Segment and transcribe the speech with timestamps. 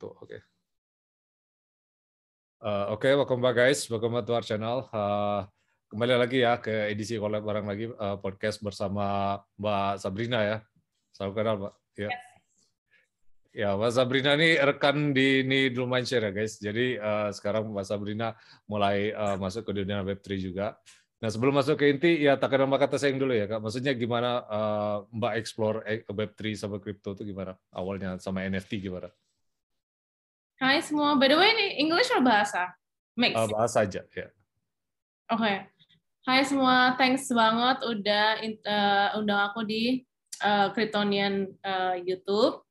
[0.00, 0.24] Tuh, oke.
[0.24, 0.40] Okay.
[2.64, 4.88] Uh, Oke, okay, welcome back guys, welcome back to our channel.
[4.88, 5.44] Uh,
[5.92, 10.56] kembali lagi ya ke edisi collab bareng lagi uh, podcast bersama Mbak Sabrina ya.
[11.12, 11.74] Salam kenal Mbak.
[12.00, 12.10] Ya.
[13.52, 16.56] Ya, Mbak Sabrina ini rekan di ini dulu Mindshare ya guys.
[16.56, 18.32] Jadi uh, sekarang Mbak Sabrina
[18.64, 20.80] mulai uh, masuk ke dunia Web3 juga.
[21.18, 23.58] Nah sebelum masuk ke inti, ya tak nama kata sayang dulu ya kak.
[23.58, 27.58] Maksudnya gimana uh, Mbak explore Web3 sama crypto itu gimana?
[27.74, 29.10] Awalnya sama NFT gimana?
[30.62, 31.18] Hai semua.
[31.18, 32.70] By the way, ini English atau bahasa?
[33.18, 33.34] Mix.
[33.34, 34.30] Uh, bahasa aja, ya.
[35.34, 35.42] Oke.
[35.42, 35.56] Okay.
[36.28, 38.26] Hai semua, thanks banget udah
[38.68, 40.04] uh, undang aku di
[40.44, 42.67] uh, Kryptonian uh, YouTube.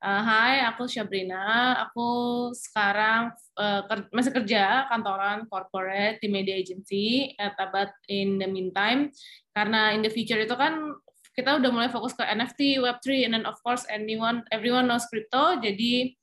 [0.00, 1.76] Uh, hai, aku Syabrina.
[1.84, 2.08] Aku
[2.56, 9.12] sekarang uh, ker masih kerja kantoran corporate di media agency, uh, but in the meantime,
[9.52, 10.96] karena in the future itu kan
[11.36, 15.60] kita udah mulai fokus ke NFT, Web3, and then of course anyone, everyone knows crypto,
[15.60, 16.16] jadi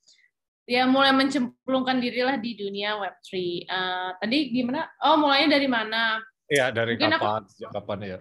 [0.65, 3.29] ya mulai mencemplungkan dirilah di dunia Web3.
[3.29, 3.37] Uh,
[3.77, 4.89] eh, tadi gimana?
[5.05, 6.17] Oh, mulainya dari mana?
[6.49, 7.45] Iya, dari mungkin kapan?
[7.45, 8.17] Aku, sejak kapan ya?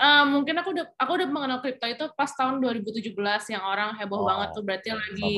[0.00, 3.12] Uh, mungkin aku udah aku udah mengenal kripto itu pas tahun 2017
[3.52, 5.32] yang orang heboh oh, banget tuh berarti lagi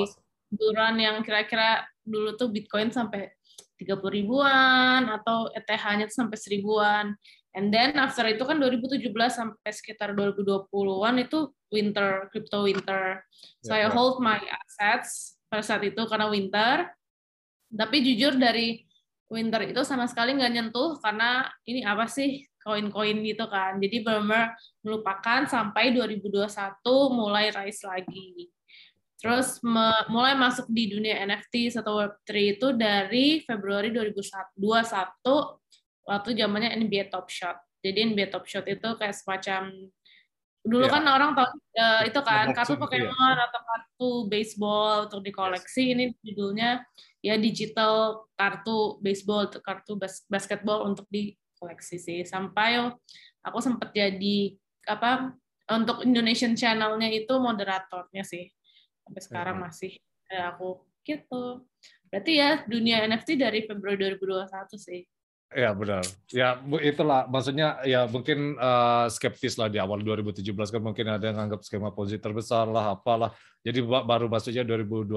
[0.55, 3.35] duran yang kira-kira dulu tuh Bitcoin sampai
[3.81, 7.13] 30 ribuan atau ETH-nya tuh sampai seribuan.
[7.55, 13.23] And then after itu kan 2017 sampai sekitar 2020-an itu winter, crypto winter.
[13.63, 16.91] So yeah, I hold my assets pada saat itu karena winter.
[17.71, 18.83] Tapi jujur dari
[19.31, 23.77] winter itu sama sekali nggak nyentuh karena ini apa sih koin-koin gitu kan.
[23.77, 26.49] Jadi benar-benar melupakan sampai 2021
[27.13, 28.49] mulai rise lagi.
[29.21, 29.61] Terus
[30.13, 34.61] mulai masuk di dunia NFT atau Web3 itu dari Februari 2021
[36.05, 37.57] waktu zamannya NBA Top Shot.
[37.81, 39.73] Jadi NBA Top Shot itu kayak semacam
[40.65, 40.93] dulu ya.
[40.97, 43.45] kan orang tahu uh, itu kan kartu Pokemon ya.
[43.53, 46.81] atau kartu baseball untuk dikoleksi ini judulnya
[47.21, 51.05] ya digital kartu baseball kartu bas basketball untuk
[51.65, 52.21] dikoleksi sih.
[52.29, 52.77] Sampai
[53.41, 54.53] aku sempat jadi
[54.85, 55.33] apa
[55.73, 58.53] untuk Indonesian channelnya itu moderatornya sih.
[59.01, 59.97] Sampai sekarang masih
[60.29, 61.65] eh, aku gitu.
[62.13, 65.03] Berarti ya dunia NFT dari Februari 2021 sih
[65.55, 66.03] Ya benar.
[66.35, 71.39] Ya itulah maksudnya ya mungkin uh, skeptis lah di awal 2017 kan mungkin ada yang
[71.39, 73.31] anggap skema posisi terbesar lah apalah.
[73.63, 75.15] Jadi baru masuknya 2021.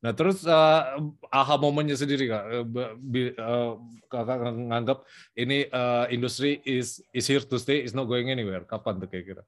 [0.00, 0.96] Nah terus uh,
[1.28, 3.72] aha momennya sendiri kak, uh,
[4.08, 4.98] kakak nganggap
[5.36, 8.64] ini uh, industri is is here to stay, is not going anywhere.
[8.64, 9.42] Kapan tuh kayak kira?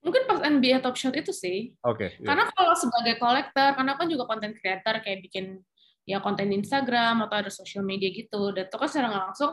[0.00, 1.76] Mungkin pas NBA Top Shot itu sih.
[1.84, 2.16] Oke.
[2.16, 5.60] Okay, karena kalau sebagai kolektor, karena kan juga konten creator kayak bikin
[6.06, 9.52] ya konten Instagram atau ada social media gitu dan itu kan secara langsung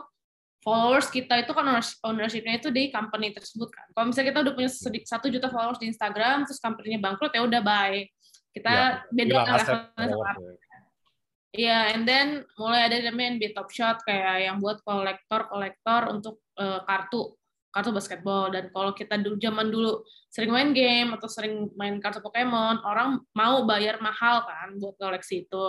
[0.64, 1.66] followers kita itu kan
[2.08, 3.84] ownership-nya itu di company tersebut kan.
[3.92, 4.70] Kalau misalnya kita udah punya
[5.04, 8.08] satu juta followers di Instagram, terus company-nya bangkrut ya udah bye.
[8.48, 10.32] Kita ya, beda levelnya sama
[11.54, 16.82] Iya, and then mulai ada namanya NBA Top Shot kayak yang buat kolektor-kolektor untuk uh,
[16.82, 17.38] kartu
[17.70, 22.18] kartu basketball dan kalau kita dulu zaman dulu sering main game atau sering main kartu
[22.22, 25.64] Pokemon, orang mau bayar mahal kan buat koleksi itu.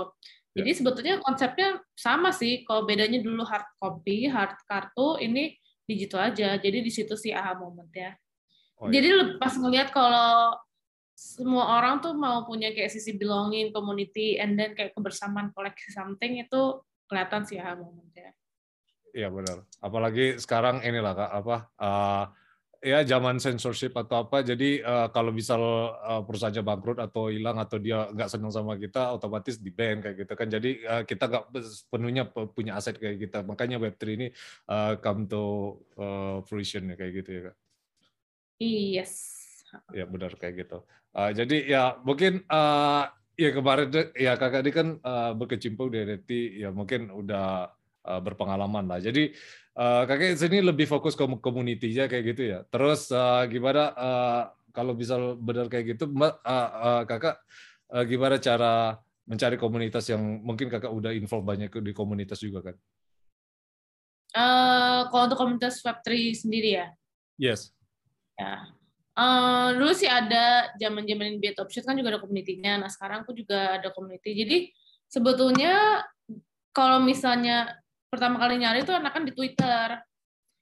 [0.56, 0.78] Jadi ya.
[0.80, 2.64] sebetulnya konsepnya sama sih.
[2.64, 6.56] Kalau bedanya dulu hard copy, hard kartu, ini digital aja.
[6.56, 8.16] Jadi di situ sih aha moment ya.
[8.80, 9.00] Oh, iya.
[9.04, 10.56] Jadi pas ngelihat kalau
[11.16, 16.40] semua orang tuh mau punya kayak sisi belonging, community, and then kayak kebersamaan koleksi something
[16.40, 16.62] itu
[17.08, 18.32] kelihatan sih aha moment ya.
[19.16, 19.64] Iya benar.
[19.80, 22.24] Apalagi sekarang inilah kak apa uh,
[22.86, 24.46] ya zaman censorship atau apa.
[24.46, 25.58] Jadi uh, kalau misal
[25.98, 30.22] uh, perusahaannya bangkrut atau hilang atau dia nggak senang sama kita otomatis di ban kayak
[30.22, 30.46] gitu kan.
[30.46, 31.46] Jadi uh, kita nggak
[31.90, 33.42] penuhnya punya aset kayak kita.
[33.42, 34.28] Makanya Web3 ini
[34.70, 37.56] uh, come to uh, fruition ya kayak gitu ya kak.
[38.62, 39.14] Yes.
[39.90, 40.86] Ya benar kayak gitu.
[41.10, 46.30] Uh, jadi ya mungkin uh, ya kemarin ya kakak ini kan uh, berkecimpung di NFT
[46.62, 47.74] ya mungkin udah
[48.06, 49.02] uh, berpengalaman lah.
[49.02, 52.60] Jadi Uh, kakek sini lebih fokus ke community-nya kayak gitu ya.
[52.72, 57.36] Terus uh, gimana uh, kalau bisa benar kayak gitu, uh, uh, kakak
[57.92, 58.96] uh, gimana cara
[59.28, 62.76] mencari komunitas yang mungkin kakak udah involve banyak di komunitas juga kan?
[64.36, 66.88] Uh, kalau untuk komunitas Web3 sendiri ya?
[67.36, 67.72] Yes.
[68.36, 68.68] Ya.
[69.16, 72.84] Uh, dulu sih ada zaman-zaman Beat Option kan juga ada komunitinya.
[72.84, 74.36] Nah sekarang aku juga ada community.
[74.36, 74.58] Jadi
[75.08, 76.04] sebetulnya
[76.76, 77.80] kalau misalnya
[78.16, 80.00] pertama kali nyari itu enakan di Twitter.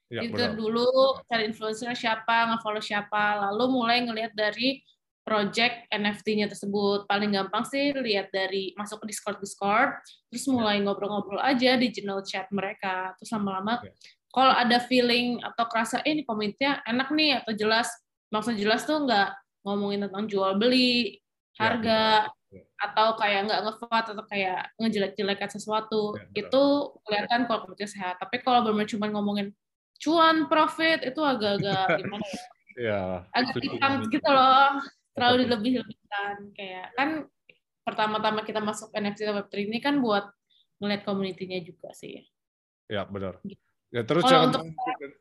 [0.10, 0.58] Ya, Twitter benar.
[0.58, 0.90] dulu
[1.30, 4.82] cari influencer siapa, nge-follow siapa, lalu mulai ngelihat dari
[5.24, 7.06] project NFT-nya tersebut.
[7.06, 9.96] Paling gampang sih lihat dari masuk ke Discord Discord,
[10.28, 13.16] terus mulai ngobrol-ngobrol aja di channel chat mereka.
[13.22, 13.94] Terus lama-lama yeah.
[14.34, 17.88] kalau ada feeling atau kerasa eh ini komennya enak nih atau jelas
[18.34, 19.30] maksud jelas tuh nggak
[19.64, 21.22] ngomongin tentang jual beli,
[21.56, 22.02] ya, harga
[22.54, 26.14] yeah, atau kayak nggak ngefat atau kayak ngejelek-jelekan sesuatu.
[26.34, 26.64] Yeah, itu
[27.04, 28.22] kelihatan kalau komennya sehat.
[28.22, 29.52] Tapi kalau benar cuma ngomongin
[29.98, 32.44] cuan, profit itu agak-agak gimana ya?
[32.74, 34.82] Yeah, agak hitam gitu loh
[35.14, 37.10] terlalu dilebih-lebihkan kayak kan
[37.86, 40.26] pertama-tama kita masuk NFT atau Web3 ini kan buat
[40.82, 42.26] ngeliat community-nya juga sih.
[42.90, 43.38] Ya, benar.
[43.46, 43.62] Gitu.
[43.94, 44.66] Ya terus kalau untuk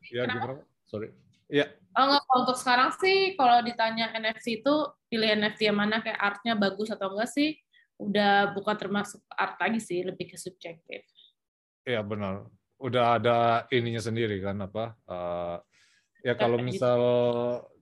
[0.09, 0.65] ya gimana?
[0.89, 1.13] Sorry.
[1.53, 1.69] Ya.
[1.93, 4.75] Oh, enggak, untuk sekarang sih kalau ditanya NFT itu
[5.13, 7.53] pilih NFT yang mana kayak artnya bagus atau enggak sih
[8.01, 11.05] udah bukan termasuk art lagi sih, lebih ke subjektif.
[11.85, 12.49] Iya, benar.
[12.81, 13.37] Udah ada
[13.71, 14.97] ininya sendiri kan apa?
[15.05, 15.57] Uh,
[16.25, 16.67] ya kalau gitu.
[16.67, 17.01] misal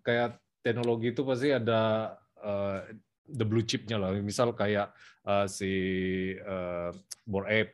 [0.03, 2.13] kayak teknologi itu pasti ada
[2.43, 2.85] uh,
[3.31, 4.13] the blue chipnya lah.
[4.19, 4.93] Misal kayak
[5.25, 5.73] uh, si
[6.37, 6.91] uh,
[7.25, 7.73] Bored Ape,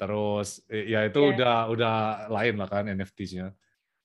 [0.00, 1.30] terus ya itu yeah.
[1.36, 1.94] udah udah
[2.32, 3.52] lain lah kan NFT-nya.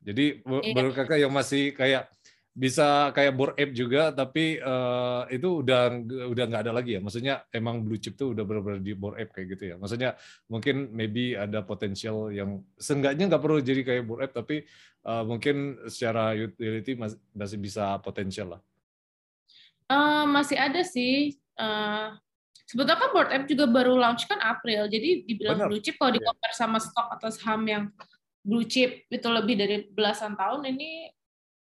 [0.04, 0.74] Jadi yeah.
[0.76, 2.12] baru kakak yang masih kayak
[2.54, 5.90] bisa kayak Bored Ape juga, tapi uh, itu udah
[6.30, 7.02] udah nggak ada lagi ya.
[7.02, 9.76] Maksudnya emang blue chip tuh udah benar-benar di Bored Ape kayak gitu ya.
[9.82, 10.14] Maksudnya
[10.46, 14.56] mungkin maybe ada potensial yang seenggaknya nggak perlu jadi kayak Bored Ape, tapi
[15.10, 18.62] uh, mungkin secara utility masih, masih bisa potensial lah.
[19.90, 21.42] Uh, masih ada sih.
[21.58, 22.14] Uh,
[22.70, 25.70] sebetulnya kan Bored Ape juga baru launch kan April, jadi dibilang Benar.
[25.74, 27.90] blue chip kalau di compare sama stok atau saham yang
[28.44, 31.10] blue chip itu lebih dari belasan tahun ini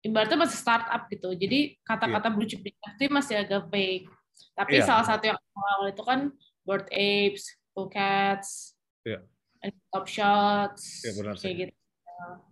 [0.07, 1.35] ibaratnya masih startup gitu.
[1.35, 2.35] Jadi kata-kata yeah.
[2.35, 4.07] blue chip industry masih agak vague.
[4.55, 4.87] Tapi yeah.
[4.87, 6.19] salah satu yang awal itu kan
[6.63, 9.19] Bored Apes, Cool Cats, yeah.
[9.91, 11.75] Top Shots, yeah, benar kayak gitu.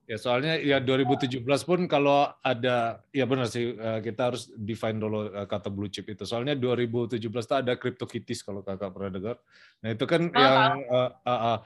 [0.07, 5.36] Ya soalnya ya 2017 pun kalau ada ya benar sih eh, kita harus define dulu
[5.36, 6.24] eh, kata blue chip itu.
[6.24, 9.36] Soalnya 2017 itu ada CryptoKitties kalau kakak pernah dengar.
[9.83, 11.57] Nah itu kan oh, yang uh, uh, uh,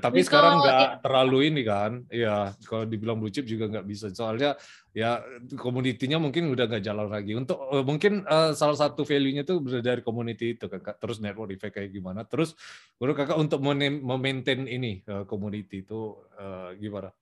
[0.00, 2.00] tapi sekarang nggak terlalu ini kan.
[2.08, 4.08] Ya kalau dibilang blue chip juga nggak bisa.
[4.08, 4.56] Soalnya
[4.96, 5.20] ya
[5.60, 7.36] komunitinya mungkin udah nggak jalan lagi.
[7.36, 10.96] Untuk uh, mungkin uh, salah satu value-nya itu dari community itu kakak.
[10.96, 12.24] Terus network effect kayak gimana.
[12.24, 12.56] Terus
[12.96, 17.12] baru kakak untuk memaintain ini uh, community itu uh, gimana?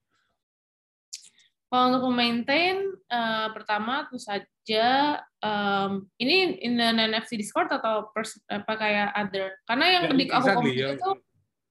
[1.75, 8.39] Kalau untuk memaintain, uh, pertama tentu saja um, ini in an NFC Discord atau pers
[8.47, 9.59] apa kayak other?
[9.67, 10.95] Karena yang yeah, di exactly, aku yeah.
[10.95, 11.11] itu,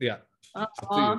[0.03, 0.19] yeah.
[0.59, 1.15] uh, uh,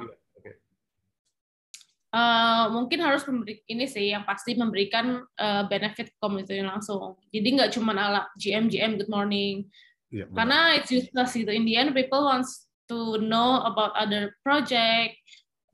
[2.12, 7.16] uh, mungkin harus memberi ini sih yang pasti memberikan uh, benefit komunitas langsung.
[7.32, 9.64] Jadi nggak cuma ala GM GM Good Morning.
[10.12, 11.48] Yeah, Karena it's useless gitu.
[11.48, 15.16] In the end, people wants to know about other project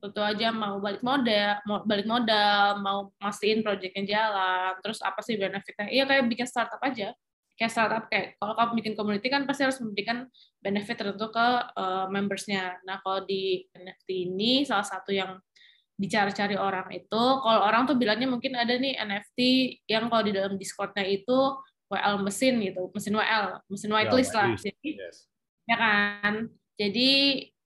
[0.00, 5.36] tentu aja mau balik modal, mau balik modal, mau mastiin proyeknya jalan, terus apa sih
[5.36, 5.92] benefitnya?
[5.92, 7.12] Iya kayak bikin startup aja,
[7.60, 10.24] kayak startup kayak kalau kamu bikin community kan pasti harus memberikan
[10.64, 12.80] benefit tertentu ke uh, membersnya.
[12.88, 15.36] Nah kalau di NFT ini salah satu yang
[16.00, 19.38] dicari-cari orang itu, kalau orang tuh bilangnya mungkin ada nih NFT
[19.84, 21.60] yang kalau di dalam Discordnya itu
[21.92, 24.48] WL mesin gitu, mesin WL, mesin whitelist ya, lah.
[24.56, 25.28] Jadi, yes.
[25.68, 26.34] ya kan.
[26.80, 27.08] Jadi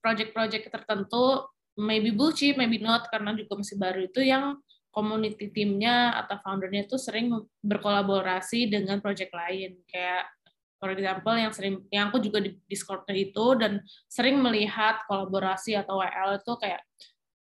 [0.02, 4.58] project-project tertentu maybe blue chip, maybe not karena juga masih baru itu yang
[4.94, 7.34] community timnya atau foundernya itu sering
[7.66, 10.30] berkolaborasi dengan project lain kayak
[10.78, 15.98] for example yang sering yang aku juga di Discordnya itu dan sering melihat kolaborasi atau
[15.98, 16.82] WL itu kayak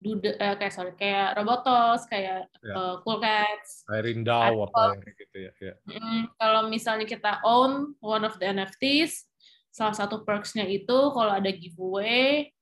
[0.01, 2.73] dude eh, kayak sorry kayak Robotos kayak ya.
[2.73, 5.73] uh, Cool Cats Rindau apa gitu ya, ya.
[5.85, 9.29] Mm, kalau misalnya kita own one of the NFTs
[9.69, 12.54] salah satu perksnya itu kalau ada giveaway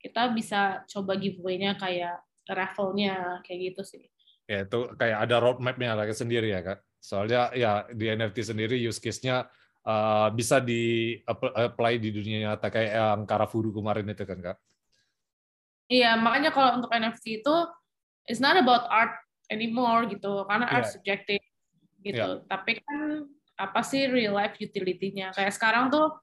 [0.00, 4.04] kita bisa coba giveaway-nya kayak raffle-nya kayak gitu sih.
[4.48, 6.80] Ya itu kayak ada roadmap-nya lagi sendiri ya kak.
[6.98, 9.46] Soalnya ya di NFT sendiri use case-nya
[9.84, 14.58] uh, bisa di apply di dunia nyata kayak yang Karafudu kemarin itu kan kak.
[15.90, 17.56] Iya makanya kalau untuk NFT itu
[18.26, 19.14] it's not about art
[19.50, 20.76] anymore gitu karena yeah.
[20.80, 21.42] art subjektif
[22.00, 22.40] gitu.
[22.40, 22.46] Yeah.
[22.48, 23.28] Tapi kan
[23.60, 25.36] apa sih real life utility-nya?
[25.36, 26.16] Kayak sekarang tuh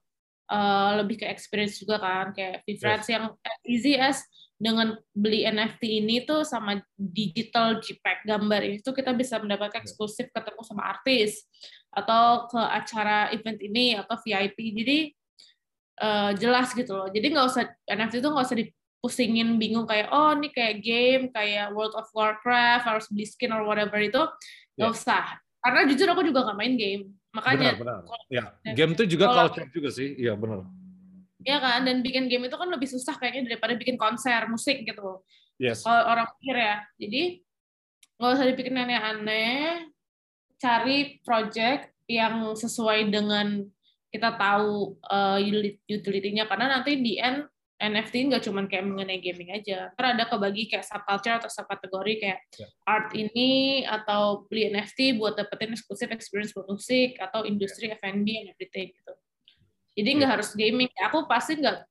[0.48, 3.12] uh, lebih ke experience juga kan kayak Vivrides yes.
[3.12, 3.24] yang
[3.68, 4.24] easy as
[4.58, 10.60] dengan beli NFT ini tuh sama digital JPEG gambar itu kita bisa mendapatkan eksklusif ketemu
[10.66, 11.46] sama artis
[11.94, 14.98] atau ke acara event ini atau VIP jadi
[16.02, 17.06] uh, jelas gitu loh.
[17.06, 21.70] Jadi nggak usah NFT itu nggak usah dipusingin bingung kayak oh ini kayak game kayak
[21.70, 24.22] World of Warcraft harus beli skin or whatever itu
[24.74, 24.98] nggak yeah.
[24.98, 25.24] usah.
[25.62, 28.20] Karena jujur aku juga nggak main game Makanya benar, benar.
[28.26, 30.18] Ya, game itu juga kalau, culture juga sih.
[30.18, 30.66] Iya, benar.
[31.38, 35.22] Iya kan, dan bikin game itu kan lebih susah kayaknya daripada bikin konser musik gitu.
[35.62, 35.86] Yes.
[35.86, 36.76] Kalau orang pikir ya.
[36.98, 37.22] Jadi
[38.18, 39.86] nggak usah dibikin aneh-aneh,
[40.58, 43.62] cari project yang sesuai dengan
[44.10, 45.38] kita tahu uh,
[45.86, 47.46] utility-nya karena nanti di end
[47.78, 49.94] NFT nggak cuma kayak mengenai gaming aja.
[49.94, 52.70] Karena ada kebagi kayak subculture atau subkategori kayak yeah.
[52.82, 57.98] art ini atau beli NFT buat dapetin eksklusif experience buat musik atau industri yeah.
[58.02, 59.12] F&B and everything gitu.
[59.94, 60.34] Jadi nggak yeah.
[60.34, 60.90] harus gaming.
[61.06, 61.86] Aku pasti nggak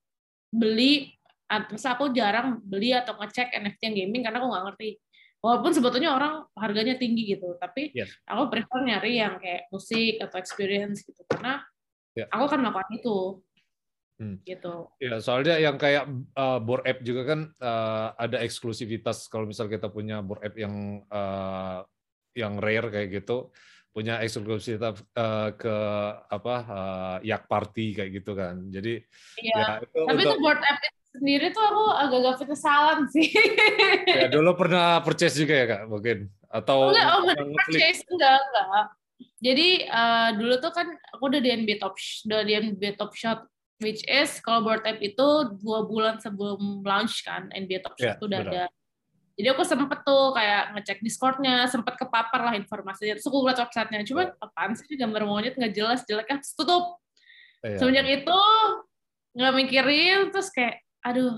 [0.51, 1.15] beli,
[1.47, 4.89] masa aku jarang beli atau ngecek NFT yang gaming karena aku nggak ngerti.
[5.39, 8.09] Walaupun sebetulnya orang harganya tinggi gitu, tapi yeah.
[8.27, 11.63] aku prefer nyari yang kayak musik atau experience gitu karena
[12.11, 12.27] yeah.
[12.27, 13.39] aku kan melakukan itu
[14.17, 14.41] Hmm.
[14.41, 14.89] gitu.
[14.97, 19.93] Ya, soalnya yang kayak uh, board app juga kan uh, ada eksklusivitas kalau misal kita
[19.93, 21.85] punya board app yang uh,
[22.33, 23.53] yang rare kayak gitu,
[23.93, 25.75] punya eksklusivitas uh, ke
[26.33, 28.57] apa uh, yak party kayak gitu kan.
[28.73, 29.05] Jadi
[29.37, 29.85] iya.
[29.85, 30.79] ya itu Tapi untuk, itu board app
[31.13, 33.29] sendiri tuh aku agak-agak kesalan sih.
[34.17, 36.17] ya dulu pernah purchase juga ya kak mungkin
[36.49, 37.21] atau enggak, oh,
[37.53, 38.85] purchase enggak enggak.
[39.37, 43.45] Jadi uh, dulu tuh kan aku udah di NBA Top udah di NBA Top Shot
[43.81, 45.27] which is kalau board app itu
[45.61, 48.53] dua bulan sebelum launch kan NBA Top Shot yeah, udah benar.
[48.53, 48.63] ada
[49.37, 53.13] jadi aku sempet tuh kayak ngecek Discordnya, sempet kepapar lah informasinya.
[53.21, 54.41] Terus aku lihat websitenya, cuma yeah.
[54.41, 56.97] apaan sih gambar monyet nggak jelas, jelek kan tutup.
[57.61, 57.77] Yeah.
[57.77, 58.39] Semenjak itu
[59.37, 61.37] nggak mikirin, terus kayak, aduh,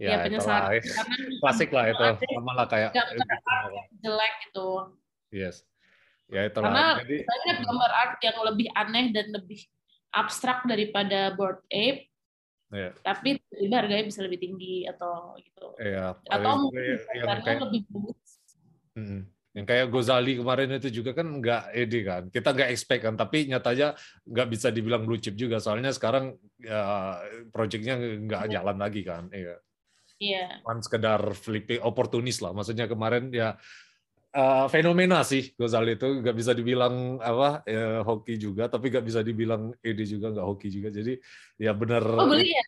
[0.00, 0.80] ya, ya penyesalan.
[1.44, 2.96] Klasik lah itu, sama lah kayak
[4.00, 4.68] jelek itu.
[5.28, 5.60] Yes.
[6.26, 9.60] Ya itu Karena Jadi, banyak gambar art yang lebih aneh dan lebih
[10.12, 12.10] abstrak daripada board ape
[12.72, 12.92] yeah.
[13.02, 16.82] tapi tiba harganya bisa lebih tinggi atau gitu yeah, atau mungkin
[17.14, 18.20] yang kayak, lebih bagus
[18.96, 19.20] hmm,
[19.56, 23.46] yang kayak Gozali kemarin itu juga kan nggak edi kan kita nggak expect kan tapi
[23.48, 23.96] nyatanya
[24.26, 27.18] nggak bisa dibilang blue chip juga soalnya sekarang ya,
[27.50, 28.52] projectnya nggak yeah.
[28.60, 29.56] jalan lagi kan iya
[30.16, 30.48] Iya.
[30.64, 30.80] Yeah.
[30.80, 32.56] sekedar flipping oportunis lah.
[32.56, 33.56] Maksudnya kemarin ya
[34.36, 36.20] uh, fenomena sih Gozali itu.
[36.20, 40.68] Nggak bisa dibilang apa ya, hoki juga tapi nggak bisa dibilang ide juga nggak hoki
[40.68, 40.92] juga.
[40.92, 41.16] Jadi
[41.56, 42.04] ya benar.
[42.04, 42.64] Oh, beli ya?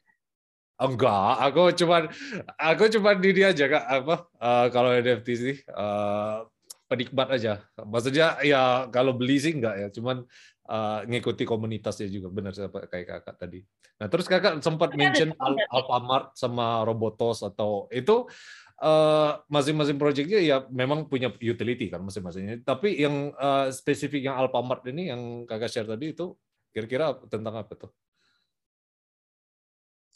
[0.79, 2.07] enggak aku cuma
[2.55, 6.47] aku cuma di dia aja kak apa uh, kalau NFT sih uh,
[6.89, 7.61] penikmat aja.
[7.77, 9.89] Maksudnya ya kalau beli sih enggak ya.
[9.93, 10.25] Cuman
[10.67, 12.33] uh, ngikuti komunitasnya juga.
[12.33, 12.57] Benar
[12.89, 13.61] kayak kakak tadi.
[14.01, 15.37] Nah terus kakak sempat mention
[15.69, 18.25] Alfamart sama Robotos atau itu
[18.79, 22.63] Eh, masing-masing uh, projectnya ya memang punya utility kan masing-masingnya.
[22.63, 26.39] Tapi yang uh, spesifik yang Alfamart ini yang kakak share tadi itu
[26.71, 27.91] kira-kira tentang apa tuh?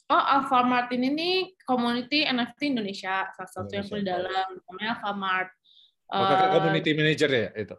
[0.07, 3.99] Oh, Alfamart ini nih community NFT Indonesia, salah satu Indonesia.
[3.99, 5.51] yang di dalam namanya Alfamart.
[6.15, 7.77] Oh, kakak uh, community manager ya itu?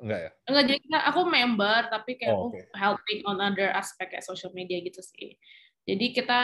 [0.00, 0.30] Enggak ya?
[0.48, 0.80] Enggak, jadi
[1.12, 2.64] aku member tapi kayak oh, okay.
[2.72, 5.36] helping on other aspect kayak social media gitu sih.
[5.84, 6.40] Jadi kita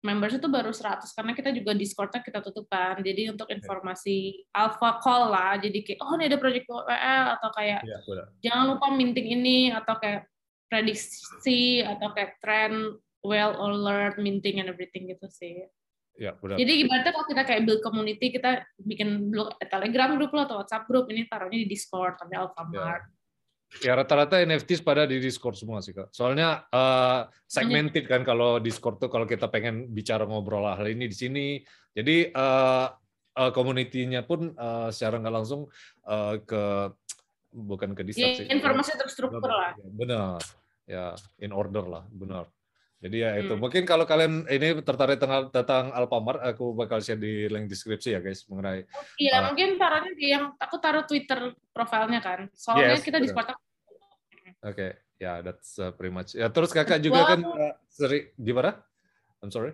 [0.00, 3.00] members itu baru 100 karena kita juga Discord-nya kita tutupkan.
[3.04, 7.80] Jadi untuk informasi alpha call lah, jadi kayak oh ini ada project WL atau kayak
[7.84, 7.98] ya,
[8.40, 10.24] jangan lupa minting ini atau kayak
[10.72, 15.68] prediksi atau kayak trend well alert minting and everything gitu sih.
[16.20, 16.60] Ya, benar.
[16.60, 21.08] Jadi gimana kalau kita kayak build community, kita bikin blog Telegram grup atau WhatsApp grup,
[21.08, 23.04] ini taruhnya di Discord, tapi Alfamart.
[23.08, 23.19] Ya
[23.78, 26.10] Ya rata-rata NFT pada di Discord semua sih kak.
[26.10, 31.14] Soalnya uh, segmented kan kalau Discord tuh kalau kita pengen bicara ngobrol hal ini di
[31.14, 31.46] sini.
[31.94, 32.90] Jadi uh,
[33.38, 35.70] uh, community-nya pun uh, secara nggak langsung
[36.10, 36.90] uh, ke
[37.54, 39.78] bukan ke Discord ya, Informasi terstruktur lah.
[39.78, 40.42] Benar.
[40.90, 42.50] Ya in order lah, benar.
[43.00, 43.56] Jadi ya itu.
[43.56, 43.64] Hmm.
[43.64, 48.20] Mungkin kalau kalian ini tertarik tentang, tentang Alfamart, aku bakal share di link deskripsi ya
[48.20, 48.84] guys mengenai.
[49.16, 52.52] Iya, uh, mungkin taruhnya di yang aku taruh Twitter profilnya kan.
[52.52, 53.56] Soalnya yes, kita di Spartak.
[53.56, 54.90] Oke, okay.
[55.16, 56.36] ya yeah, that's uh, pretty much.
[56.36, 58.76] Ya terus kakak juga kan uh, seri gimana?
[59.40, 59.72] I'm sorry.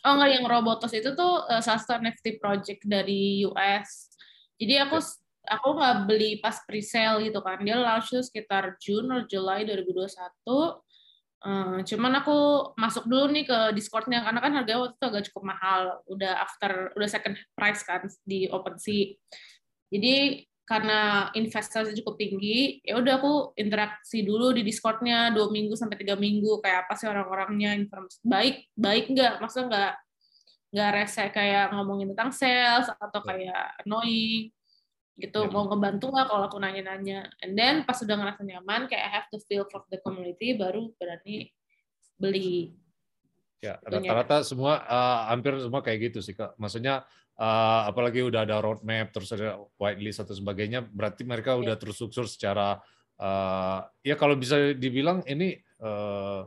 [0.00, 4.16] Oh enggak, yang Robotos itu tuh uh, salah satu NFT project dari US.
[4.56, 5.52] Jadi aku okay.
[5.52, 7.60] aku nggak beli pas pre-sale gitu kan.
[7.60, 10.85] Dia launch sekitar June atau Juli 2021
[11.46, 12.38] Uh, cuman aku
[12.74, 16.90] masuk dulu nih ke Discordnya karena kan harganya waktu itu agak cukup mahal, udah after
[16.98, 19.14] udah second price kan di OpenSea.
[19.94, 25.94] Jadi karena investasi cukup tinggi, ya udah aku interaksi dulu di Discordnya dua minggu sampai
[26.02, 29.92] tiga minggu kayak apa sih orang-orangnya informasi baik baik nggak, maksudnya nggak
[30.74, 33.26] nggak rese kayak ngomongin tentang sales atau ya.
[33.30, 34.50] kayak annoying
[35.16, 35.50] gitu ya.
[35.50, 37.32] mau ngebantu nggak kalau aku nanya-nanya?
[37.40, 40.92] And then pas sudah ngerasa nyaman kayak I have to feel for the community baru
[41.00, 41.50] berani
[42.20, 42.76] beli.
[43.64, 46.52] Ya rata-rata semua uh, hampir semua kayak gitu sih kak.
[46.60, 47.08] Maksudnya
[47.40, 51.60] uh, apalagi udah ada roadmap terus ada whitelist atau sebagainya berarti mereka ya.
[51.64, 52.76] udah terstruktur secara
[53.16, 56.44] uh, ya kalau bisa dibilang ini uh,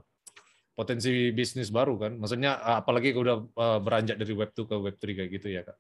[0.77, 2.21] potensi bisnis baru kan?
[2.21, 5.77] Maksudnya apalagi udah uh, beranjak dari web 2 ke web 3 kayak gitu ya kak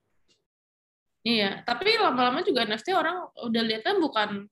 [1.23, 4.47] Iya, tapi lama-lama juga NFT orang udah lihatnya bukan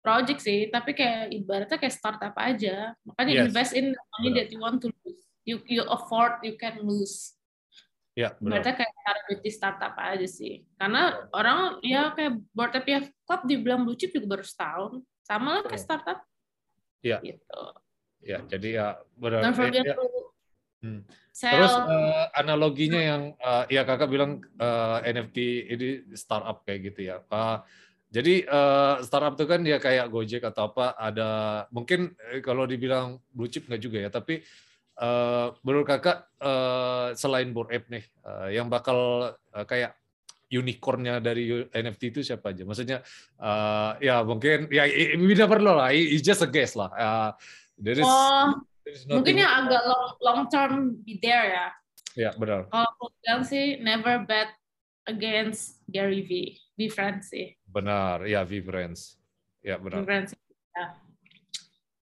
[0.00, 2.96] project sih, tapi kayak ibaratnya kayak startup aja.
[3.04, 3.44] Makanya yes.
[3.52, 5.22] invest in the money that you want to lose.
[5.44, 7.36] You you afford, you can lose.
[8.16, 8.64] Ya, benar.
[8.64, 10.64] Berarti kayak taruh di startup aja sih.
[10.80, 15.04] Karena orang ya kayak board ya club dibilang blue chip juga baru setahun.
[15.24, 16.18] Sama lah kayak startup.
[17.04, 17.20] Iya.
[17.20, 17.62] Gitu.
[18.20, 19.40] Ya, jadi ya benar.
[19.40, 20.19] Don't forget ya, ya.
[20.80, 21.04] Hmm.
[21.36, 25.36] Terus uh, analoginya yang uh, ya kakak bilang uh, NFT
[25.72, 27.20] ini startup kayak gitu ya.
[27.28, 27.60] Uh,
[28.10, 31.30] jadi uh, startup itu kan dia kayak Gojek atau apa ada
[31.70, 34.42] mungkin kalau dibilang blue chip nggak juga ya, tapi
[34.98, 39.94] uh, menurut kakak uh, selain Bored Ape nih uh, yang bakal uh, kayak
[40.50, 42.66] unicornnya dari NFT itu siapa aja?
[42.66, 42.98] Maksudnya
[43.38, 44.90] uh, ya mungkin ya
[45.22, 46.90] never know lah, it's just a guess lah.
[46.90, 47.30] Uh,
[47.78, 48.58] there is, oh
[49.08, 51.66] mungkin yang agak long, long term be there ya.
[52.18, 52.66] Ya benar.
[52.68, 54.50] Kalau aku bilang sih never bet
[55.06, 56.58] against Gary V.
[56.74, 57.54] V friends sih.
[57.68, 59.20] Benar, ya V friends.
[59.62, 60.02] Ya benar.
[60.02, 60.30] V friends.
[60.74, 60.86] Ya.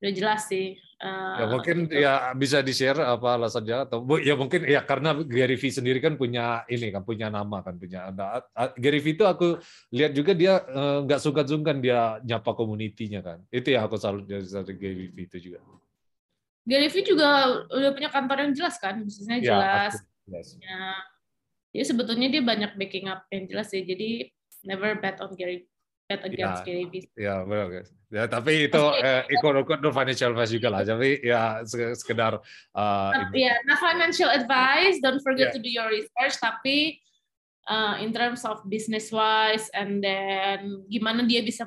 [0.03, 0.75] Udah jelas sih.
[1.03, 1.99] Uh, ya mungkin itu.
[1.99, 6.15] ya bisa di share apa alasannya atau ya mungkin ya karena Gary V sendiri kan
[6.15, 8.39] punya ini kan punya nama kan punya ada
[8.79, 9.59] Gary V itu aku
[9.91, 14.31] lihat juga dia eh, nggak uh, sungkan-sungkan dia nyapa komunitinya kan itu yang aku selalu
[14.31, 15.59] dari Gary V itu juga.
[16.63, 19.93] Gary Vee juga udah punya kantor yang jelas kan, bisnisnya ya, jelas.
[20.31, 20.95] Ya,
[21.75, 23.83] Jadi sebetulnya dia banyak backing up yang jelas sih.
[23.83, 24.31] Jadi
[24.63, 25.67] never bet on Gary
[26.07, 27.07] bet against ya, Gary Vee.
[27.19, 27.89] Ya benar guys.
[28.13, 30.81] Ya tapi itu eh, ikut-ikut financial advice juga lah.
[30.87, 32.39] Tapi ya sekedar.
[32.71, 35.03] Uh, ya, nah financial advice.
[35.03, 35.55] Don't forget yeah.
[35.55, 36.39] to do your research.
[36.39, 37.03] Tapi
[37.67, 41.63] uh, in terms of business wise and then gimana dia bisa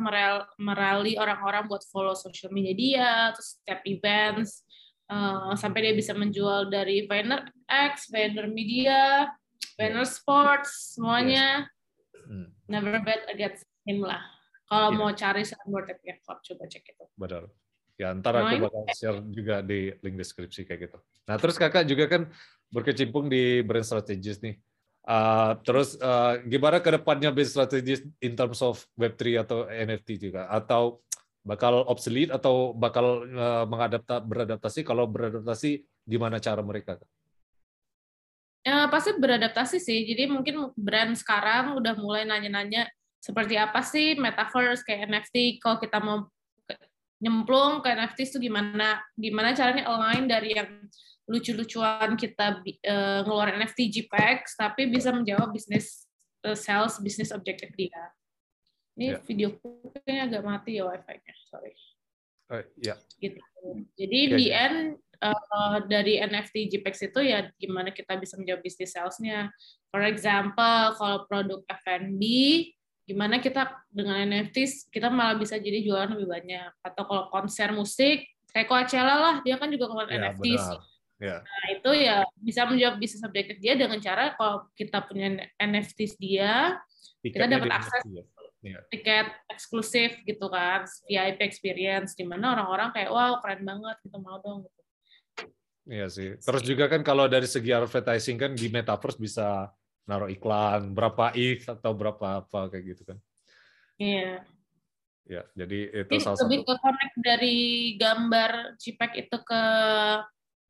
[0.60, 4.65] merali orang-orang buat follow social media dia, terus step events
[5.10, 9.30] uh, sampai dia bisa menjual dari Vayner X, Vayner Media,
[9.78, 11.66] Vayner Sports, semuanya.
[11.66, 12.26] Yes.
[12.26, 12.48] Hmm.
[12.66, 14.22] Never bet against him lah.
[14.66, 14.98] Kalau yeah.
[14.98, 17.04] mau cari board ya club coba cek itu.
[17.14, 17.46] Benar.
[17.96, 20.98] Ya, ntar aku bakal share juga di link deskripsi kayak gitu.
[21.24, 22.28] Nah, terus kakak juga kan
[22.68, 24.60] berkecimpung di brand strategist nih.
[25.06, 30.44] Uh, terus uh, gimana ke depannya brand strategist in terms of Web3 atau NFT juga?
[30.52, 31.00] Atau
[31.46, 34.82] bakal obsolete atau bakal uh, mengadapta beradaptasi?
[34.82, 36.98] Kalau beradaptasi gimana cara mereka
[38.66, 40.02] ya pasti beradaptasi sih.
[40.10, 42.90] Jadi mungkin brand sekarang udah mulai nanya-nanya
[43.22, 46.26] seperti apa sih metaverse kayak NFT kalau kita mau
[47.22, 48.98] nyemplung ke NFT itu gimana?
[49.14, 50.66] Gimana caranya align dari yang
[51.30, 56.06] lucu-lucuan kita uh, ngeluarin NFT JPEG tapi bisa menjawab bisnis
[56.54, 57.98] sales bisnis objektif dia
[58.96, 59.20] ini yeah.
[59.28, 59.48] video
[60.02, 61.76] kayaknya agak mati ya wifi-nya, sorry.
[62.48, 62.96] Uh, ya.
[62.96, 62.98] Yeah.
[63.20, 63.40] Gitu.
[64.00, 64.36] Jadi okay.
[64.40, 64.78] di end
[65.20, 69.52] uh, dari NFT JPEG itu ya gimana kita bisa menjawab bisnis sales-nya.
[69.92, 72.22] For example, kalau produk F&B,
[73.04, 76.70] gimana kita dengan NFT kita malah bisa jadi jualan lebih banyak.
[76.80, 80.46] Atau kalau konser musik, kayak Coachella lah, dia kan juga ngeluarin yeah, NFT.
[81.16, 81.40] Yeah.
[81.44, 86.76] Nah, itu ya bisa menjawab bisnis objektif dia dengan cara kalau kita punya NFT dia,
[87.24, 88.24] Tiketnya kita dapat akses ya
[88.66, 88.82] yeah.
[88.90, 94.42] tiket eksklusif gitu kan VIP experience di mana orang-orang kayak wow keren banget gitu mau
[94.42, 94.80] dong gitu.
[95.86, 96.34] Iya sih.
[96.42, 99.70] Terus juga kan kalau dari segi advertising kan di metaverse bisa
[100.06, 103.18] naruh iklan berapa if atau berapa apa kayak gitu kan.
[104.02, 104.42] Iya.
[105.26, 106.70] Ya, jadi itu jadi salah lebih satu.
[106.70, 107.58] ke connect dari
[107.98, 109.62] gambar JPEG itu ke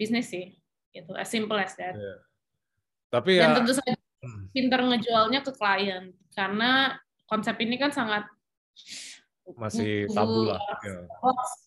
[0.01, 0.57] bisnis sih.
[0.97, 1.93] Gitu, as simple as that.
[1.93, 2.19] Yeah.
[3.13, 4.45] Tapi Dan ya, tentu saja hmm.
[4.57, 6.97] pinter ngejualnya ke klien karena
[7.27, 8.27] konsep ini kan sangat
[9.55, 10.59] masih tabu lah.
[10.83, 11.07] Ya.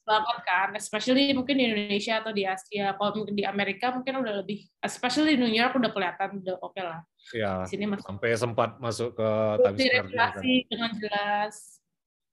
[0.04, 2.92] banget kan, especially mungkin di Indonesia atau di Asia.
[2.92, 6.76] Kalau mungkin di Amerika mungkin udah lebih, especially di New York udah kelihatan udah oke
[6.76, 7.00] okay lah.
[7.32, 7.64] Ya.
[7.64, 8.04] Di sini masuk.
[8.04, 9.30] Sampai sempat masuk ke
[9.64, 10.12] Times Square.
[10.12, 10.34] Kan.
[10.44, 11.56] dengan jelas.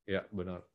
[0.03, 0.67] Ya benar.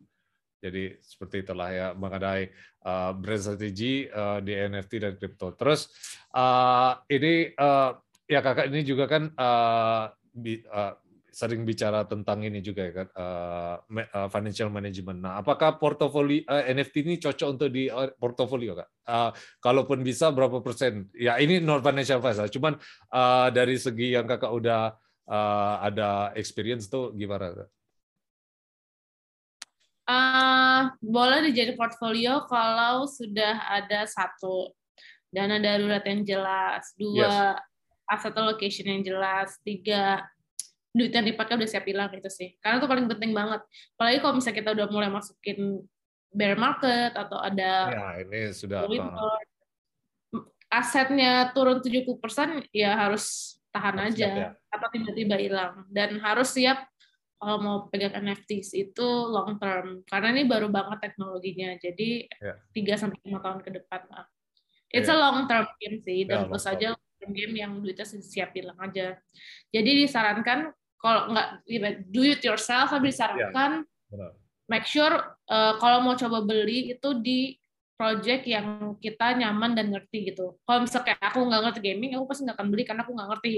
[0.62, 2.54] Jadi seperti itulah ya mengenai
[2.86, 5.58] uh, brand strategi uh, di NFT dan kripto.
[5.58, 5.90] Terus
[6.38, 7.98] uh, ini uh,
[8.30, 10.94] ya kakak ini juga kan uh, bi, uh,
[11.32, 15.24] sering bicara tentang ini juga ya kan uh, financial management.
[15.24, 17.88] Nah, apakah portofolio uh, NFT ini cocok untuk di
[18.20, 18.90] portofolio kak?
[19.08, 19.32] Uh,
[19.64, 21.08] kalaupun bisa berapa persen?
[21.16, 22.76] Ya ini non financial advice, cuman
[23.16, 24.92] uh, dari segi yang kakak udah
[25.32, 27.56] uh, ada experience tuh gimana?
[27.56, 27.70] Kak?
[30.12, 34.76] Uh, boleh dijadi portfolio kalau sudah ada satu
[35.32, 38.20] dana darurat yang jelas, dua yes.
[38.20, 40.28] aset allocation yang jelas, tiga
[40.92, 42.56] duit yang dipakai udah siap hilang itu sih.
[42.60, 43.64] Karena itu paling penting banget.
[43.96, 45.80] Apalagi kalau misalnya kita udah mulai masukin
[46.32, 48.88] bear market atau ada ya ini sudah
[50.72, 54.50] asetnya turun 70% ya harus tahan harus aja siap, ya.
[54.72, 56.88] atau tiba-tiba hilang dan harus siap
[57.36, 62.56] kalau mau pegang NFTs itu long term karena ini baru banget teknologinya jadi Ya.
[62.72, 64.24] tiga sampai lima tahun ke depan lah
[64.96, 65.20] it's Ya.
[65.20, 66.96] a long term game sih Ya, dan long terus aja
[67.28, 69.20] game yang duitnya siap hilang aja
[69.76, 70.72] jadi disarankan
[71.02, 71.48] kalau nggak
[72.14, 74.32] do it yourself tapi disarankan Benar.
[74.70, 75.12] make sure
[75.50, 77.58] uh, kalau mau coba beli itu di
[78.02, 80.58] project yang kita nyaman dan ngerti gitu.
[80.66, 83.30] Kalau misalnya kayak aku nggak ngerti gaming, aku pasti nggak akan beli karena aku nggak
[83.30, 83.56] ngerti.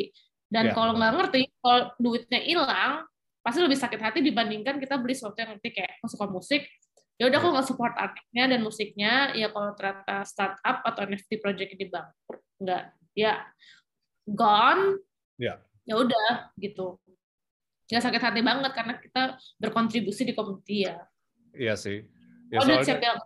[0.52, 3.08] Dan Ya, kalau nggak ngerti, kalau duitnya hilang,
[3.40, 6.68] pasti lebih sakit hati dibandingkan kita beli sesuatu yang ngerti kayak aku suka musik.
[7.16, 7.54] Ya udah aku Ya.
[7.56, 12.84] nggak support artnya dan musiknya, ya kalau ternyata startup atau NFT project ini bangkrut, nggak,
[13.16, 13.34] ya
[14.28, 15.00] gone.
[15.40, 15.64] Ya.
[15.88, 17.00] Ya udah gitu.
[17.94, 20.98] Ya sakit hati banget karena kita berkontribusi di komuniti ya.
[21.54, 22.02] Iya sih.
[22.50, 23.22] Ya, Oh, soalnya, siap hilang.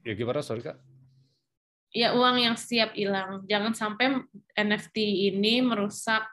[0.00, 0.80] ya gimana, sorry Kak?
[1.94, 3.46] ya uang yang siap hilang.
[3.46, 4.18] Jangan sampai
[4.58, 6.26] NFT ini merusak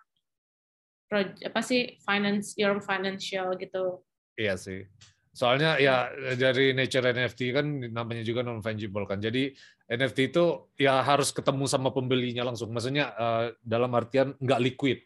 [1.46, 4.02] apa sih finance your financial gitu.
[4.40, 4.90] Iya sih.
[5.32, 9.22] Soalnya ya dari nature NFT kan namanya juga non fungible kan.
[9.22, 9.54] Jadi
[9.92, 12.74] NFT itu ya harus ketemu sama pembelinya langsung.
[12.74, 15.00] Maksudnya eh, dalam artian nggak liquid.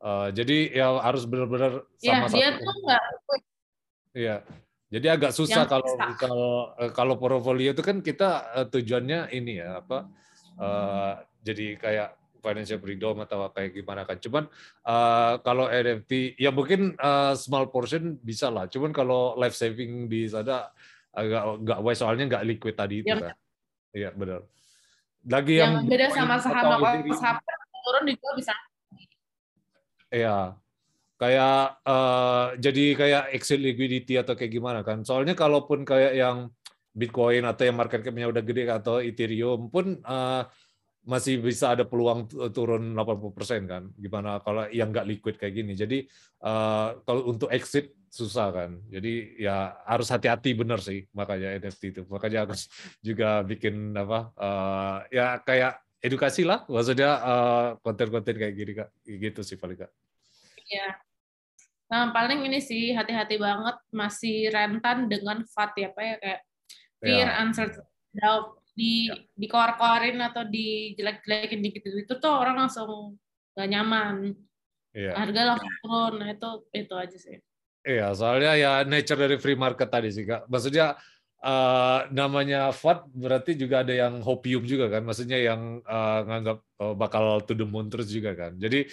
[0.00, 2.64] Eh, jadi ya harus benar-benar Ya, sama dia satu.
[2.64, 3.02] tuh nggak
[4.10, 4.36] Iya.
[4.90, 6.06] Jadi agak susah Yang kalau bisa.
[6.18, 10.08] kalau eh, kalau portfolio itu kan kita eh, tujuannya ini ya apa
[10.56, 11.12] eh,
[11.44, 12.08] jadi kayak
[12.40, 14.16] financial freedom atau kayak gimana kan.
[14.16, 14.48] Cuman
[14.82, 18.66] eh, kalau NFT ya mungkin eh, small portion bisa lah.
[18.66, 20.72] Cuman kalau life saving di sana
[21.12, 23.36] agak nggak wise soalnya nggak liquid tadi itu Yang- kan.
[23.92, 24.40] Iya benar.
[25.28, 26.78] Lagi yang yang, beda sama saham kalau
[27.14, 27.36] saham
[27.84, 28.54] turun juga bisa.
[30.14, 30.28] Iya,
[31.20, 31.52] kayak
[31.88, 34.98] eh, jadi kayak exit liquidity atau kayak gimana kan?
[35.08, 36.38] Soalnya kalaupun kayak yang
[36.98, 40.42] Bitcoin atau yang market cap-nya udah gede atau Ethereum pun eh,
[41.06, 43.84] masih bisa ada peluang tu- turun 80% kan?
[43.96, 45.72] Gimana kalau yang nggak liquid kayak gini?
[45.82, 45.96] Jadi
[46.44, 48.70] eh, kalau untuk exit susah kan?
[48.94, 52.02] Jadi ya harus hati-hati bener sih makanya NFT itu.
[52.10, 52.54] Makanya aku
[53.08, 54.18] juga bikin apa?
[54.38, 59.92] eh, ya kayak edukasi lah, maksudnya eh, konten-konten kayak gini kak, gitu sih paling kak.
[60.68, 60.96] Ya.
[61.90, 66.40] Nah, paling ini sih hati-hati banget masih rentan dengan FAT ya, apa ya kayak
[67.02, 67.42] fear, Ya.
[67.42, 67.82] uncertainty,
[68.14, 73.18] doubt di dikor-korin atau dijelek-jelekin dikit itu tuh orang langsung
[73.58, 74.32] gak nyaman.
[74.94, 75.12] Iya.
[75.18, 76.14] Harga langsung turun.
[76.22, 77.36] Nah, itu itu aja sih.
[77.82, 80.46] Iya, soalnya ya nature dari free market tadi sih kak.
[80.46, 80.94] Maksudnya
[81.44, 85.02] eh, namanya FUD berarti juga ada yang hopium juga kan.
[85.08, 88.52] Maksudnya yang eh, nganggap eh, bakal to the moon terus juga kan.
[88.60, 88.84] Jadi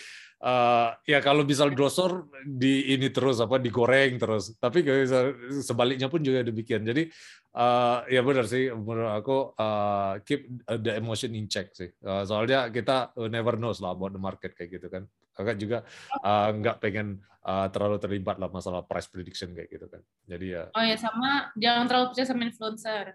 [0.44, 4.56] eh, ya kalau bisa grosor di ini terus apa digoreng terus.
[4.60, 6.84] Tapi bisa- sebaliknya pun juga demikian.
[6.88, 7.10] Jadi
[7.58, 10.42] eh, ya benar sih menurut aku eh, keep
[10.84, 11.90] the emotion in check sih.
[11.92, 15.04] Eh, soalnya kita never knows lah about the market kayak gitu kan.
[15.38, 15.78] Kakak juga
[16.52, 17.08] nggak pengen
[17.41, 20.02] uh, terlalu terlibat lah masalah price prediction kayak gitu kan.
[20.26, 23.06] Jadi ya, Oh ya sama jangan terlalu percaya sama influencer.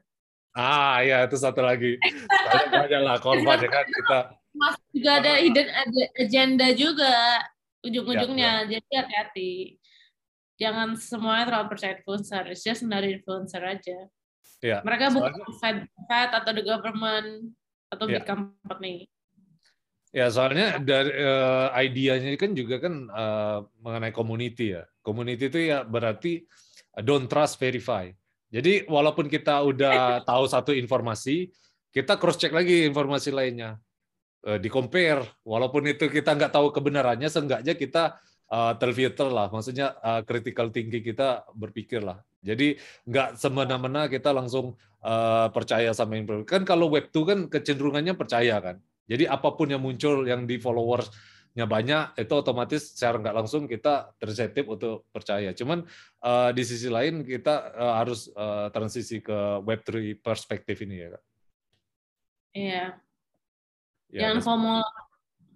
[0.53, 1.97] ah ya itu satu lagi.
[2.71, 4.19] Banyak lah korban ya kan kita.
[4.53, 7.41] Mas juga ada hidden ag- agenda juga
[7.81, 8.69] ujung-ujungnya.
[8.69, 9.53] Ya, Jadi hati-hati.
[10.61, 12.45] Jangan semuanya terlalu percaya influencer.
[12.53, 13.99] It's just dari influencer aja.
[14.61, 17.29] Ya, Mereka bukan soalnya- Fed, Fed atau the government
[17.91, 18.21] atau Ya.
[18.21, 19.09] big company.
[20.13, 24.85] Ya soalnya dari uh, idenya kan juga kan uh, mengenai community ya.
[25.03, 26.45] Community itu ya berarti
[26.95, 28.07] uh, don't trust verify.
[28.53, 29.97] Jadi walaupun kita udah
[30.29, 31.49] tahu satu informasi,
[31.91, 33.81] kita cross check lagi informasi lainnya.
[34.43, 38.19] Eh, di compare walaupun itu kita nggak tahu kebenarannya seenggaknya kita
[38.51, 42.75] uh, terfilter lah maksudnya uh, critical thinking kita berpikir lah jadi
[43.07, 44.75] nggak semena-mena kita langsung
[45.07, 49.69] uh, percaya sama info kan kalau web 2 kan kecenderungannya percaya kan jadi apa pun
[49.71, 55.53] yang muncul yang di followersnya banyak itu otomatis secara nggak langsung kita tersentif untuk percaya
[55.53, 55.85] cuman
[56.25, 61.09] uh, di sisi lain kita uh, harus uh, transisi ke web 3 perspektif ini ya
[61.15, 61.25] kak
[62.53, 62.85] Iya.
[64.13, 64.77] Ya, Jangan FOMO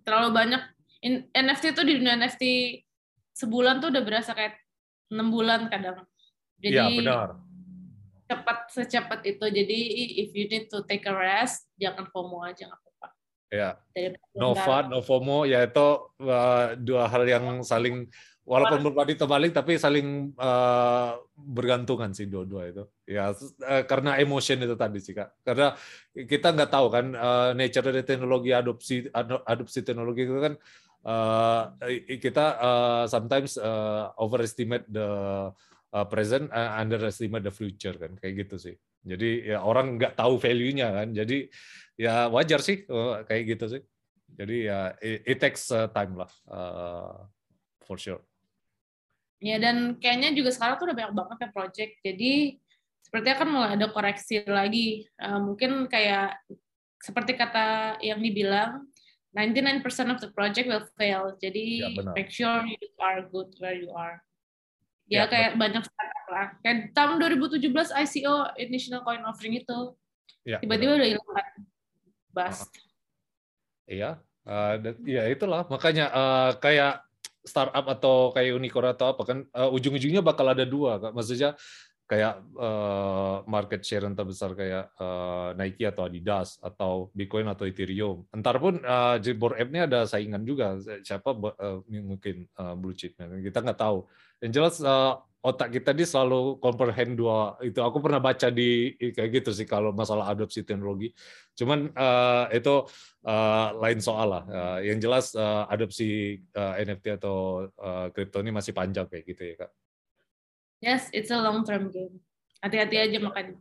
[0.03, 0.63] terlalu banyak.
[1.05, 2.45] In- NFT tuh di dunia NFT
[3.37, 4.57] sebulan tuh udah berasa kayak
[5.13, 6.03] enam bulan kadang.
[6.57, 7.29] Jadi Iya, benar.
[8.27, 9.45] cepat secepat itu.
[9.45, 9.79] Jadi
[10.25, 12.85] if you need to take a rest, jangan FOMO aja nggak.
[13.51, 13.79] Ya.
[13.97, 15.87] Daripada no ntar- fun, no FOMO, yaitu
[16.21, 18.05] uh, dua hal yang saling
[18.47, 22.85] walaupun berbanding terbalik tapi saling uh, bergantungan sih dua-dua itu.
[23.09, 25.41] Ya uh, karena emotion itu tadi sih kak.
[25.43, 25.75] Karena
[26.15, 30.55] kita nggak tahu kan uh, nature dari teknologi adopsi ado- adopsi teknologi itu kan
[31.09, 31.63] uh,
[32.21, 35.09] kita uh, sometimes uh, overestimate the
[35.97, 38.75] uh, present, uh, underestimate the future kan kayak gitu sih.
[39.07, 41.09] Jadi ya orang nggak tahu value-nya kan.
[41.15, 41.47] Jadi
[41.95, 43.83] ya wajar sih uh, kayak gitu sih.
[44.37, 47.25] Jadi ya it, it takes uh, time lah uh,
[47.87, 48.21] for sure.
[49.39, 51.93] Ya dan kayaknya juga sekarang tuh udah banyak banget ya project.
[52.03, 52.33] Jadi
[53.07, 55.07] sepertinya kan mulai ada koreksi lagi.
[55.23, 56.43] Uh, mungkin kayak
[56.99, 58.83] seperti kata yang dibilang
[59.37, 61.37] 99% of the project will fail.
[61.39, 64.19] Jadi ya, make sure you are good where you are.
[65.07, 65.63] Ya, ya kayak betul.
[65.63, 65.83] banyak
[66.31, 66.47] lah.
[66.61, 69.79] Kayak tahun 2017 ICO Initial Coin Offering itu
[70.43, 71.53] ya, tiba-tiba udah hilang kan.
[72.37, 72.69] Bust.
[73.87, 74.75] Iya, uh,
[75.07, 77.07] ya itulah makanya uh, kayak
[77.47, 81.55] startup atau kayak unicorn atau apa kan uh, ujung-ujungnya bakal ada dua kak maksudnya
[82.07, 88.23] kayak uh, market share yang terbesar kayak uh, Nike atau Adidas atau Bitcoin atau Ethereum.
[88.31, 92.95] Entar pun uh, di board app ini ada saingan juga siapa uh, mungkin uh, blue
[92.95, 94.07] chip kita nggak tahu.
[94.39, 97.83] Yang jelas uh, otak kita ini selalu comprehend dua itu.
[97.83, 101.11] Aku pernah baca di kayak gitu sih kalau masalah adopsi teknologi.
[101.59, 102.87] Cuman uh, itu
[103.27, 104.45] uh, lain soal lah.
[104.47, 107.67] Uh, yang jelas uh, adopsi uh, NFT atau
[108.11, 109.71] kripto uh, ini masih panjang kayak gitu ya kak.
[110.81, 112.21] Yes, it's a long term game.
[112.61, 113.57] Hati-hati aja makan.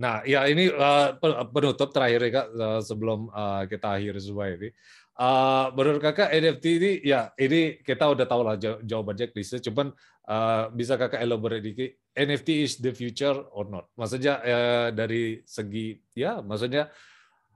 [0.00, 1.12] Nah, ya ini uh,
[1.52, 4.72] penutup terakhir ya kak uh, sebelum uh, kita akhiri semua ini.
[5.20, 9.92] Uh, menurut kakak NFT ini ya ini kita udah tahu lah jawabannya klise, cuman
[10.24, 12.00] uh, bisa kakak elaborate dikit.
[12.16, 13.92] NFT is the future or not?
[13.92, 16.88] Maksudnya uh, dari segi ya, maksudnya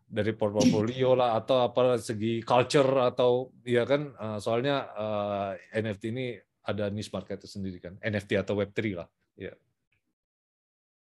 [0.05, 6.37] dari portfolio lah atau apa segi culture atau ya kan uh, soalnya uh, NFT ini
[6.65, 9.57] ada niche market itu sendiri kan NFT atau Web3 lah ya yeah.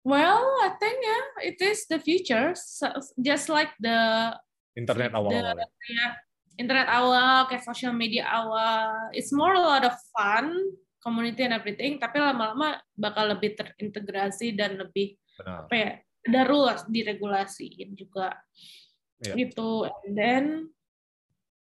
[0.02, 2.88] well I think yeah it is the future so,
[3.20, 4.32] just like the
[4.74, 5.68] internet awal-awal ya.
[5.92, 6.12] yeah,
[6.56, 10.56] internet awal kayak social media awal it's more a lot of fun
[11.00, 15.68] community and everything tapi lama-lama bakal lebih terintegrasi dan lebih Benar.
[15.68, 18.36] apa ya ada rules diregulasiin juga
[19.24, 19.36] yeah.
[19.36, 20.44] gitu and then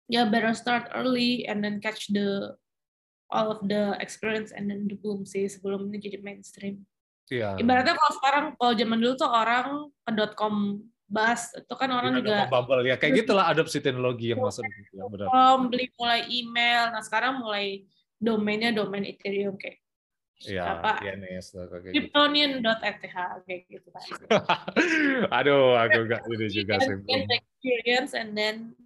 [0.09, 2.57] ya yeah, better start early and then catch the
[3.31, 6.83] all of the experience and then the boom sih sebelum ini jadi mainstream.
[7.27, 7.59] Iya.
[7.59, 12.19] Ibaratnya kalau sekarang kalau zaman dulu tuh orang ke .com bus itu kan orang ya,
[12.19, 15.31] juga bubble ya kayak gitulah adopsi teknologi yang masuk gitu ya benar.
[15.71, 17.87] beli mulai email, nah sekarang mulai
[18.19, 19.79] domainnya domain Ethereum kayak
[20.37, 21.01] Iya, apa?
[21.01, 23.09] INS kayak Kryptonian.eth
[23.49, 24.05] kayak gitu kan.
[25.41, 26.93] Aduh, aku enggak ini juga sih.
[27.09, 28.77] experience and then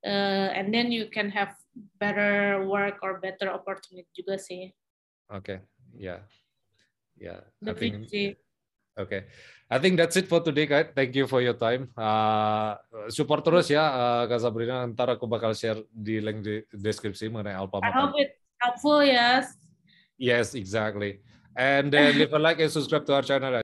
[0.00, 1.52] uh, and then you can have
[1.98, 4.70] better work or better opportunity juga sih.
[5.28, 5.58] Oke, okay.
[5.96, 6.20] ya, yeah.
[7.16, 7.36] ya.
[7.62, 7.70] Yeah.
[7.70, 7.94] I think.
[8.98, 9.30] Okay,
[9.70, 10.90] I think that's it for today, guys.
[10.90, 11.86] Thank you for your time.
[11.94, 12.74] Uh,
[13.14, 14.82] support terus ya, uh, Kak Sabrina.
[14.90, 17.78] Ntar aku bakal share di link di deskripsi mengenai Alpha.
[17.78, 19.54] I hope it's helpful, yes.
[20.18, 21.22] Yes, exactly.
[21.54, 23.54] And then leave a like and subscribe to our channel.